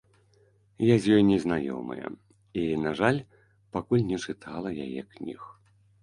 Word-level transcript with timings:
Я 0.83 0.93
з 1.01 1.17
ёй 1.17 1.23
не 1.31 1.35
знаёмая 1.43 2.05
і, 2.05 2.63
на 2.85 2.93
жаль, 3.01 3.19
пакуль 3.77 4.05
не 4.13 4.17
чытала 4.25 4.69
яе 4.87 5.01
кніг. 5.13 5.41